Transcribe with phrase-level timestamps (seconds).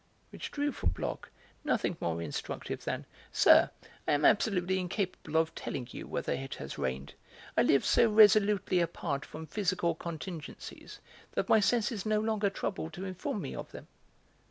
[0.31, 1.29] '"Which drew from Bloch
[1.63, 3.69] nothing more instructive than "Sir,
[4.07, 7.13] I am absolutely incapable of telling you whether it has rained.
[7.55, 11.01] I live so resolutely apart from physical contingencies
[11.33, 13.85] that my senses no longer trouble to inform me of them."